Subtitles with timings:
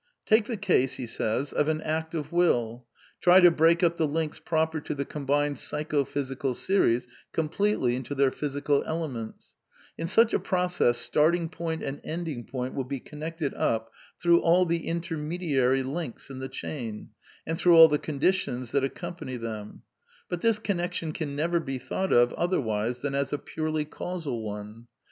[0.25, 2.87] "Take the case of an act of will,
[3.21, 8.15] try to break up the links proper to the combined psycho physical series completely into
[8.15, 9.53] their physical elements;
[9.99, 14.65] in such a process starting point and ending point will be connected up through all
[14.65, 17.11] the intermediary links in the chain,
[17.45, 19.83] and through all the conditions that accom* pany them;
[20.29, 24.41] but this connection can never be thought of other wise than as a purely causal
[24.43, 24.87] one.